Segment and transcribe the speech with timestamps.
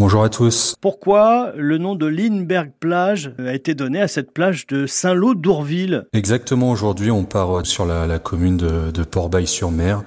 [0.00, 0.76] Bonjour à tous.
[0.80, 6.06] Pourquoi le nom de Lindbergh plage a été donné à cette plage de Saint-Lô d'Ourville
[6.14, 10.02] Exactement, aujourd'hui on part sur la, la commune de, de Port-Bail-sur-Mer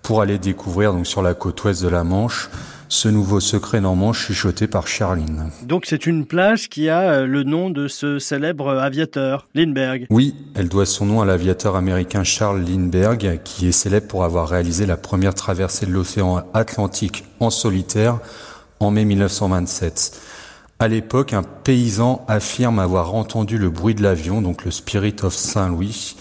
[0.00, 2.50] pour aller découvrir donc sur la côte ouest de la Manche
[2.88, 5.50] ce nouveau secret normand chuchoté par Charline.
[5.64, 10.06] Donc c'est une plage qui a euh, le nom de ce célèbre aviateur, Lindbergh.
[10.10, 14.48] Oui, elle doit son nom à l'aviateur américain Charles Lindbergh, qui est célèbre pour avoir
[14.48, 18.20] réalisé la première traversée de l'océan Atlantique en solitaire
[18.82, 20.20] en mai 1927.
[20.78, 25.34] À l'époque, un paysan affirme avoir entendu le bruit de l'avion, donc le Spirit of
[25.34, 26.16] Saint-Louis,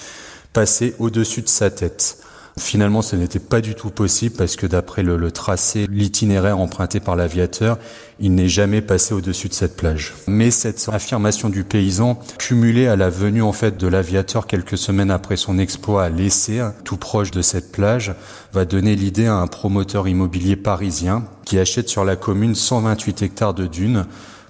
[0.53, 2.17] passer au-dessus de sa tête.
[2.59, 7.15] Finalement, ce n'était pas du tout possible parce que d'après le, tracé, l'itinéraire emprunté par
[7.15, 7.77] l'aviateur,
[8.19, 10.13] il n'est jamais passé au-dessus de cette plage.
[10.27, 15.11] Mais cette affirmation du paysan, cumulée à la venue en fait de l'aviateur quelques semaines
[15.11, 18.13] après son exploit à l'essai, tout proche de cette plage,
[18.51, 23.53] va donner l'idée à un promoteur immobilier parisien qui achète sur la commune 128 hectares
[23.53, 24.05] de dunes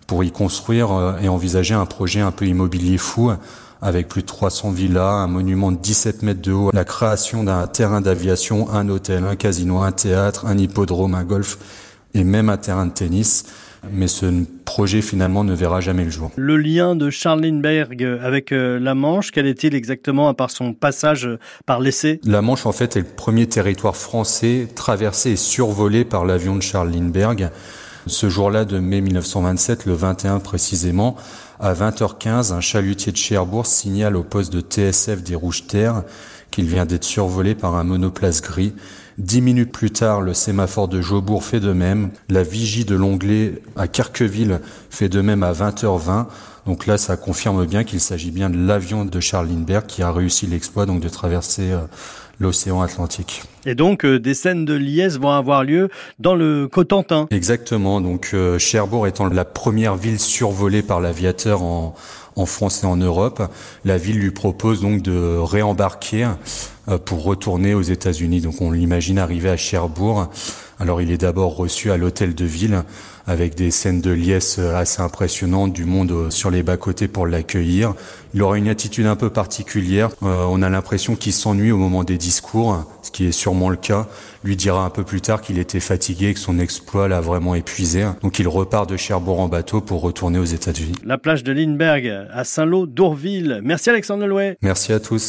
[0.08, 3.32] pour y construire euh, et envisager un projet un peu immobilier fou
[3.82, 7.66] avec plus de 300 villas, un monument de 17 mètres de haut, la création d'un
[7.68, 11.58] terrain d'aviation, un hôtel, un casino, un théâtre, un hippodrome, un golf
[12.14, 13.46] et même un terrain de tennis.
[13.92, 16.30] Mais ce projet finalement ne verra jamais le jour.
[16.36, 20.74] Le lien de Charles Lindbergh avec euh, la Manche, quel est-il exactement à part son
[20.74, 21.28] passage
[21.66, 22.20] par l'essai?
[22.24, 26.62] La Manche en fait est le premier territoire français traversé et survolé par l'avion de
[26.62, 27.50] Charles Lindbergh.
[28.08, 31.16] Ce jour-là de mai 1927, le 21 précisément,
[31.60, 36.04] à 20h15, un chalutier de Cherbourg signale au poste de TSF des Rouges Terres
[36.50, 38.74] qu'il vient d'être survolé par un monoplace gris.
[39.18, 42.12] Dix minutes plus tard, le sémaphore de Jobourg fait de même.
[42.30, 44.60] La vigie de l'Onglet à Kerqueville
[44.90, 46.28] fait de même à 20h20.
[46.66, 50.12] Donc là, ça confirme bien qu'il s'agit bien de l'avion de Charles Lindbergh qui a
[50.12, 51.80] réussi l'exploit donc de traverser euh,
[52.40, 53.44] l'océan Atlantique.
[53.66, 55.90] Et donc euh, des scènes de liesse vont avoir lieu
[56.20, 57.28] dans le Cotentin.
[57.32, 58.02] Exactement.
[58.02, 61.96] Donc euh, Cherbourg étant la première ville survolée par l'aviateur en,
[62.36, 63.42] en France et en Europe,
[63.86, 66.30] la ville lui propose donc de réembarquer
[66.88, 68.42] euh, pour retourner aux États-Unis.
[68.42, 70.30] Donc on l'imagine arriver à Cherbourg.
[70.82, 72.82] Alors il est d'abord reçu à l'hôtel de ville
[73.28, 77.94] avec des scènes de liesse assez impressionnantes, du monde sur les bas-côtés pour l'accueillir.
[78.34, 80.10] Il aura une attitude un peu particulière.
[80.24, 83.76] Euh, on a l'impression qu'il s'ennuie au moment des discours, ce qui est sûrement le
[83.76, 84.08] cas.
[84.44, 88.06] Lui dira un peu plus tard qu'il était fatigué, que son exploit l'a vraiment épuisé.
[88.24, 90.96] Donc il repart de Cherbourg en bateau pour retourner aux États-Unis.
[91.06, 93.62] La plage de Lindbergh à Saint-Lô d'Ourville.
[93.64, 94.58] Merci Alexandre Louet.
[94.64, 95.22] Merci à tous.